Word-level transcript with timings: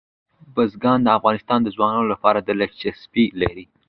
بزګان 0.53 0.99
د 1.03 1.07
افغان 1.17 1.61
ځوانانو 1.75 2.09
لپاره 2.13 2.39
دلچسپي 2.47 3.25
لري. 3.41 3.65